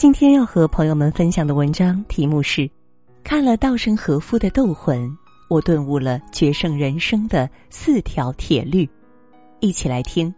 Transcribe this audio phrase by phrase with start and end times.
[0.00, 2.66] 今天要和朋友们分享的文章题目是：
[3.22, 4.98] 看了稻盛和夫的《斗魂》，
[5.50, 8.88] 我顿悟了决胜人生的四条铁律。
[9.60, 10.34] 一起来听。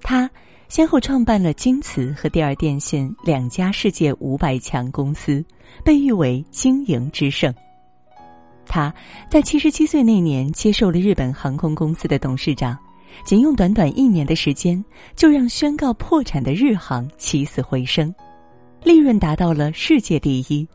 [0.00, 0.30] 他
[0.68, 5.44] 先后创办了京瓷和第二电信两家世界五百强公司，
[5.84, 7.54] 被誉为经营之圣。
[8.64, 8.90] 他
[9.28, 12.74] 在七十七岁那年接受了日本航空公司的董事长。
[13.24, 14.82] 仅用短短一年的时间，
[15.14, 18.14] 就让宣告破产的日航起死回生，
[18.82, 20.66] 利润达到了世界第一。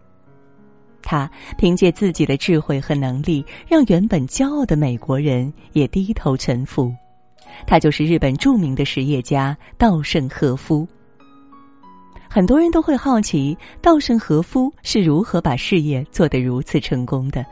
[1.01, 6.91] 他凭借自己的智慧和能力，让原本骄傲的美国人也低头臣服。
[7.67, 10.87] 他就是日本著名的实业家稻盛和夫。
[12.27, 17.45] 很多人都会好奇，稻盛和夫是如何把事业做得如此成功的，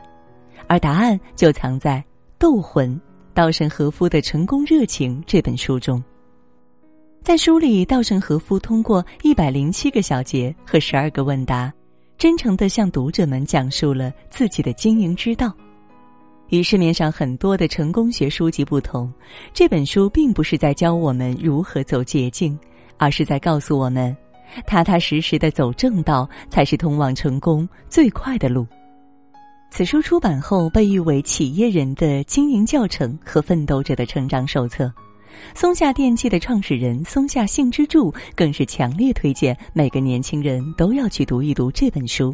[0.66, 1.98] 而答案就藏在
[2.38, 2.94] 《斗魂》。
[3.34, 6.00] 稻盛和夫的成功热情这本书中，
[7.20, 11.72] 在书里，稻盛和夫通过一百零七个小节和十二个问答，
[12.16, 15.52] 真诚的向读者们讲述了自己的经营之道。
[16.50, 19.12] 与市面上很多的成功学书籍不同，
[19.52, 22.56] 这本书并不是在教我们如何走捷径，
[22.98, 24.16] 而是在告诉我们，
[24.64, 28.64] 踏踏实实的走正道才是通往成功最快的路。
[29.76, 34.88] 此书出版后，被誉为企业人的经营教程和奋斗者的成长手册。
[35.52, 42.32] 松下电器的创始人松下幸之助更是强烈推荐每个年轻人都要去读一读这本书。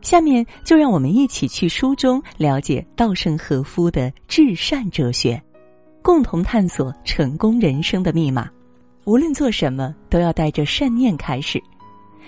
[0.00, 5.38] 下面就让我们一起去书中了解稻盛和夫的至善哲学，
[6.00, 8.48] 共同探索成功人生的密码。
[9.04, 11.62] 无论做什么，都要带着善念开始。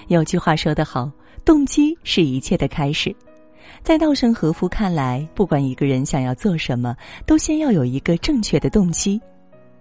[0.08, 1.10] 有句话说得好
[1.46, 3.10] ：“动机是一切的开始。”
[3.82, 9.20] 在稻盛和夫看来，不管一个人想要做什么，都先要有一个正确的动机。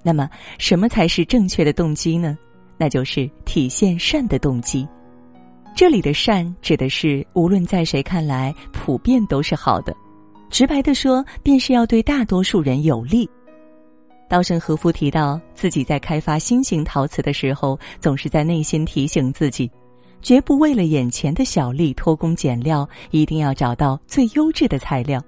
[0.03, 2.37] 那么，什么才是正确的动机呢？
[2.77, 4.87] 那就是体现善的动机。
[5.75, 9.95] 这里的善指的是无论在谁看来，普遍都是好的。
[10.49, 13.29] 直白的说，便是要对大多数人有利。
[14.29, 19.69] 稻盛和夫提到，自己在开发新型陶瓷的时候，总是在内心提醒自己。
[20.21, 25.23] 绝不为了眼前的小利偷工减料，一定要找到最优质的材料。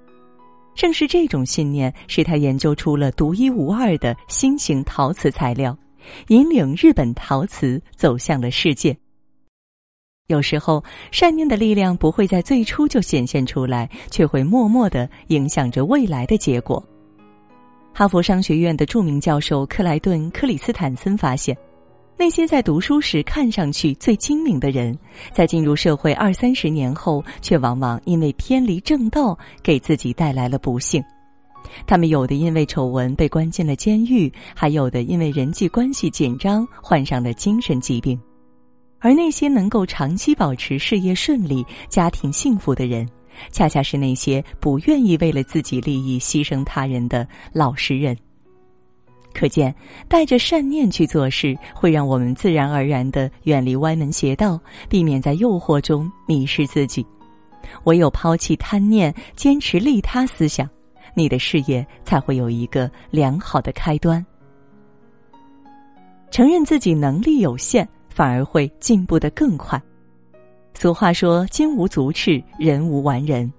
[0.75, 5.77] 正是这种信念，使他研究出了独一无二的新型陶瓷材料，
[6.27, 8.95] 引领日本陶瓷走向了世界。
[10.27, 16.81] 有时候，善念的力量不会在最初就显现出来，却会默默的影响着未来的结果。
[17.93, 21.57] 哈佛商学院的著名教授克莱顿·克里斯坦森发现。
[22.21, 24.93] 那些在读书时看上去最精明的人，
[25.31, 31.01] 在进入社会二三十年后，却往往因为偏离正道，给自己带来了不幸。
[31.87, 38.19] 他们有的因为丑闻被关进了监狱，还有的因为人际关系紧张患上了精神疾病。
[38.99, 43.07] 而那些能够长期保持事业顺利、家庭幸福的人，
[43.49, 48.13] 恰恰是那些不愿意为了自己利益牺牲他人的老实人。
[49.39, 49.73] 可见，
[50.09, 57.05] 带着善念去做事，会让我们自然而然的远离歪门邪道，避免在诱惑中迷失自己。
[57.85, 60.69] 唯有抛弃贪念，坚持利他思想，
[61.13, 64.25] 你的事业才会有一个良好的开端。
[66.31, 69.81] 承认自己能力有限，反而会进步的更快。
[70.73, 73.49] 俗话说：“金无足赤，人无完人。”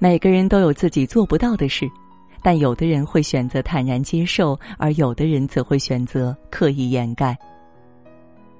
[0.00, 1.88] 每个人都有自己做不到的事。
[2.42, 7.38] 但有的人会选择坦然接受，而有的人则会选择刻意掩盖。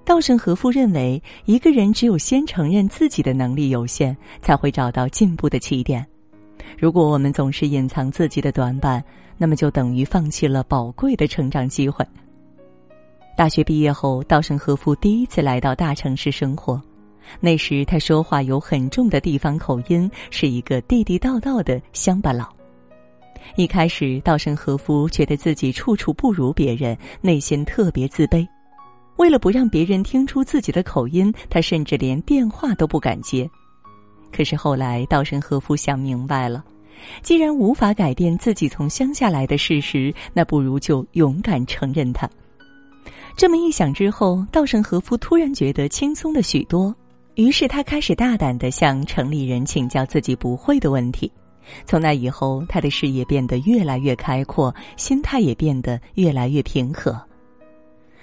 [0.04, 6.04] 稻盛和夫认为，一个人只有先承认自己的能力有限，才会找到进步的起点。
[6.78, 9.02] 如果我们总是隐藏自己的短板，
[9.38, 12.04] 那么就等于放弃了宝贵的成长机会。
[13.36, 16.80] 大学毕业后，稻盛和夫第一次来到大城市生活，
[17.40, 22.48] 那时他说话有很重的地方口音，是一个地地道道的乡巴佬。
[23.56, 28.46] 一开始，稻盛和夫觉得自己处处不如别人，内心特别自卑。
[29.16, 33.48] 为了不让别人听出自己的口音，他甚至连电话都不敢接。
[34.34, 36.64] 可是后来，稻盛和夫想明白了，
[37.22, 42.28] 既然无法改变自己从乡下来的事实，那不如就勇敢承认它。
[43.36, 46.94] 这么一想之后，稻盛和夫突然觉得轻松了许多。
[47.34, 51.32] 于是他开始大胆的向城里人请教自己不会的问题。
[51.84, 57.20] 从那以后，他的视野变得越来越开阔，心态也变得越来越平和。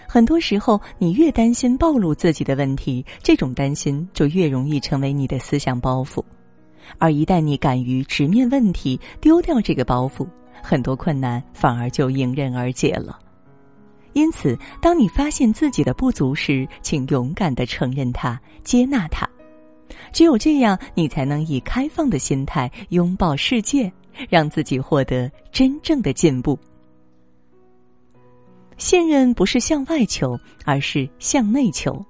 [0.07, 6.23] 很多时候，你越担心暴露自己的问题，这种担心就越容易成为你的思想包袱；
[6.97, 10.27] 而一旦你敢于直面问题，丢掉这个包袱，
[10.63, 13.19] 很多困难反而就迎刃而解了。
[14.13, 19.28] 因此，当你发现自己的不足时，请勇敢的承认它，接纳它。
[20.11, 23.91] 只有这样，你才能以开放的心态拥抱世界，
[24.29, 26.57] 让自己获得真正的进步。
[28.77, 32.03] 信任不是向外求，而是向内求。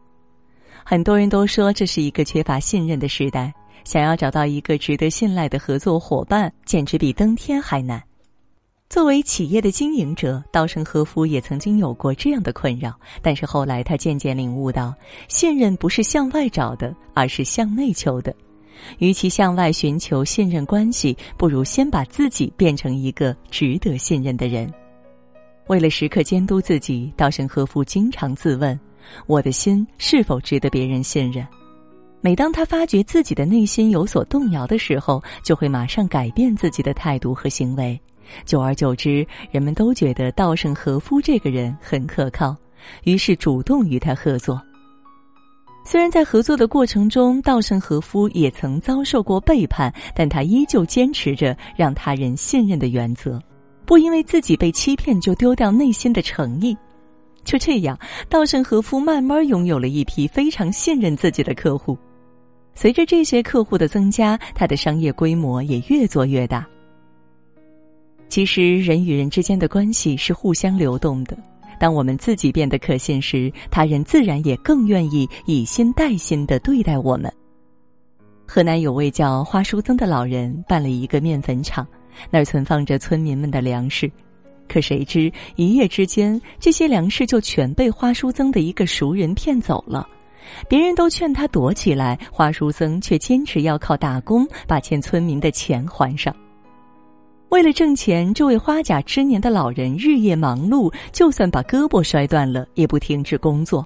[0.84, 3.54] 很多人都说这是一个缺乏信任的时代，
[3.84, 8.02] 想要找到一个值得信赖的合作伙伴，简直比登天还难。
[8.90, 12.92] 作为企业的经营者，稻盛和夫也曾经有过这样的困扰。
[13.22, 14.92] 但是后来他渐渐领悟到，
[15.28, 18.36] 信任不是向外找的，而是向内求的。
[18.98, 24.68] 与其向外寻求信任关系，不如先把自己变成一个值得信任的人。
[25.68, 28.78] 为了时刻监督自己，稻盛和夫经常自问：
[29.28, 31.46] 我的心是否值得别人信任？
[32.22, 38.00] 每当他发觉自己的内心有所动摇的时候，就会马上改变自己的态度和行为。
[38.46, 42.56] 久而久之，人们都觉得稻盛和夫这个人很可靠，
[43.04, 44.62] 于是主动与他合作。
[45.86, 53.42] 虽然在合作的过程中，稻盛和夫也曾遭受过背叛，但他依旧坚持着让他人信任的原则，
[53.86, 56.78] 不因为自己被欺骗就丢掉内心的诚意。
[57.44, 57.98] 就这样，
[58.28, 61.98] 稻盛和夫慢慢拥有了一批非常信任自己的客户。
[62.76, 66.68] 随着这些客户的增加，他的商业规模也越做越大。
[68.30, 71.38] 其实，人与人之间的关系是互相流动的。
[71.80, 77.32] 当我们自己变得可信时，他人自然也更愿意以心待心的对待我们。
[78.46, 81.88] 河南有位叫花书曾的老人办了一个面粉厂，
[82.30, 84.12] 那儿存放着村民们的粮食。
[84.68, 90.08] 可谁知一夜之间，这些粮食就全被花书曾的一个熟人骗走了。
[90.68, 96.36] 别人都劝他躲起来，花书曾却坚持要靠打工把欠村民的钱还上。
[97.50, 103.86] 为了挣钱，这位花甲之年的老人日夜忙碌，就算把胳膊摔断了，也不停止工作。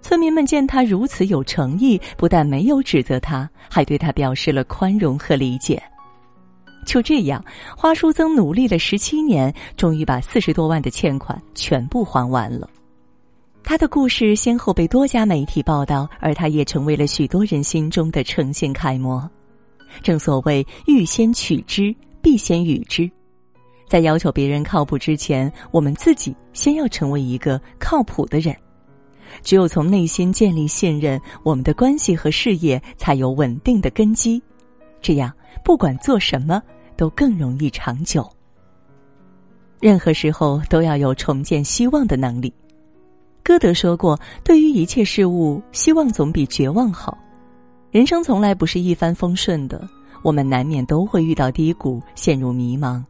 [0.00, 5.80] 村民们见他如此有诚意，不但没有指责他，还对他表示了宽容和理解。
[6.84, 7.42] 就这样，
[7.76, 12.68] 花书曾努力了十七年，终于把四十多万的欠款全部还完了。
[13.62, 19.30] 他的故事先后被多家媒体报道，而他也成为了许多人心中的诚信楷模。
[20.02, 21.94] 正所谓“欲先取之”。
[22.22, 23.10] 必先与之，
[23.88, 28.56] 在要求别人靠谱之前，我们自己先要成为一个靠谱的人。
[29.42, 34.40] 只有从内心建立信任，我们的关系和事业才有稳定的根基。
[35.00, 35.32] 这样，
[35.64, 36.62] 不管做什么，
[36.96, 38.30] 都更容易长久。
[39.80, 42.52] 任何时候都要有重建希望的能力。
[43.42, 47.18] 歌德说过：“对于一切事物，希望总比绝望好。”
[47.90, 49.88] 人生从来不是一帆风顺的。
[50.22, 53.02] 我们难免都会遇到低谷，陷入迷茫，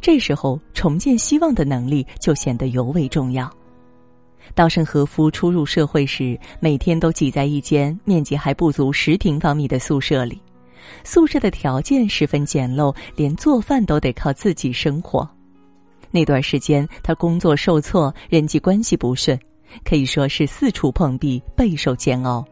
[0.00, 3.50] 这时候重建希望的能力就显得尤为重要。
[4.54, 10.40] 稻盛和夫初入社会时，每天都挤在一间面积还不足十平方米的宿舍里，
[11.04, 15.28] 宿舍的条件十分简陋，连做饭都得靠自己生活。
[16.10, 19.38] 那段时间，他工作受挫，人际关系不顺，
[19.84, 22.42] 可以说是四处碰壁，备受煎熬。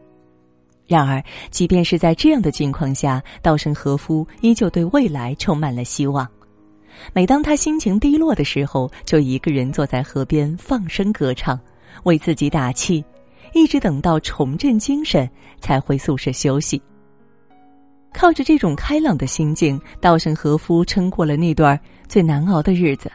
[0.87, 6.27] 然而，即便是在这样的境况下，稻盛和夫依旧对未来充满了希望。
[7.11, 11.59] 每当他心情低落的时候，就一个人坐在河边放声歌唱，
[12.03, 13.03] 为自己打气，
[13.53, 16.81] 一直等到重振精神才回宿舍休息。
[18.13, 21.77] 靠着这种开朗的心境，稻盛和夫撑过了那段
[22.07, 23.11] 最难熬的日子。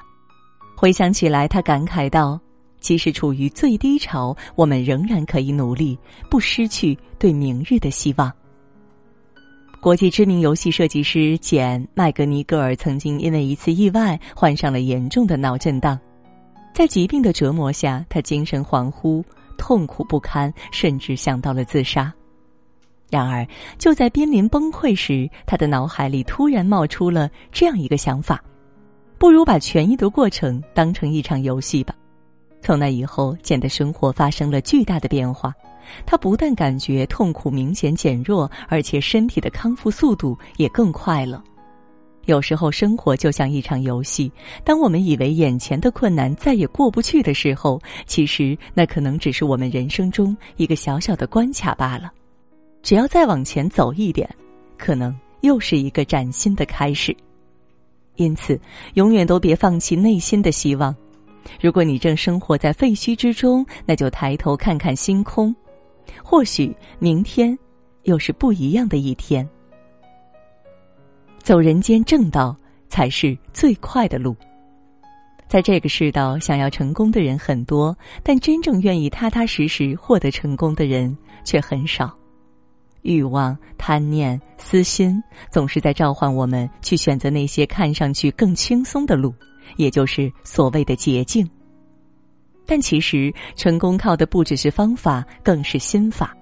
[0.76, 2.38] 回想起来，他感慨道。
[2.80, 5.98] 即使处于最低潮，我们仍然可以努力，
[6.30, 8.32] 不失去对明日的希望。
[9.80, 15.98] 国际知名游戏设计师简·麦格尼格尔曾经因为一次意外患上了严重的脑震荡，
[16.74, 19.24] 在疾病的折磨下，他精神恍惚、
[19.56, 22.12] 痛苦不堪，甚至想到了自杀。
[23.10, 23.46] 然而，
[23.78, 28.42] 就在濒临崩溃时，他的脑海里突然冒出了这样一个想法：
[29.18, 31.94] 不如把痊愈的过程当成一场游戏吧。
[32.62, 35.52] 从那以后，简的生活发生了巨大的变化。
[36.06, 41.42] 他不但感觉痛苦明显减弱，而且身体的康复速度也更快了。
[42.26, 44.30] 有时候，生活就像一场游戏。
[44.62, 52.12] 当我们以为眼前的困难再也过不去的时候，其实那可能只是我们人生中一个小小的关卡罢了。
[52.82, 54.28] 只要再往前走一点，
[54.78, 57.16] 可能又是一个崭新的开始。
[58.16, 58.60] 因此，
[58.94, 60.94] 永远都别放弃内心的希望。
[61.60, 65.54] 如果你正生活在废墟之中，那就抬头看看星空，
[66.22, 67.58] 或许明天
[68.04, 69.48] 又是不一样的一天。
[71.38, 72.56] 走人间正道
[72.88, 74.36] 才是最快的路。
[75.48, 82.16] 在这个世道，想要成功的人很多，但真正愿意踏踏实实获得成功的人却很少。
[83.02, 85.20] 欲望、贪念、私心，
[85.50, 89.34] 总是在召唤我们去选择那些看上去更轻松的路，
[89.76, 91.48] 也就是所谓的捷径。
[92.66, 96.36] 但其实，成功靠的不只是方法，更是心法。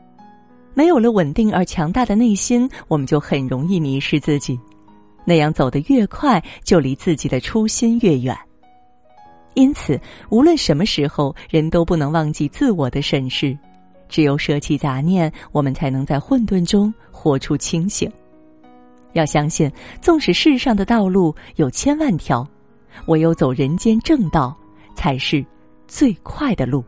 [0.75, 4.59] 没有了稳定而强大的内心，我们就很容易迷失自己。
[5.25, 8.37] 那样走得越快，就离自己的初心越远。
[9.55, 13.59] 因此，无论什么时候，人都不能忘记自我的审视。
[14.09, 18.11] 只有舍弃杂念，我们才能在混沌中活出清醒。
[19.15, 19.71] 要相信，
[20.01, 22.47] 纵使世上的道路有千万条，
[23.07, 24.57] 唯有走人间正道，
[24.95, 25.45] 才是
[25.87, 26.85] 最快的路。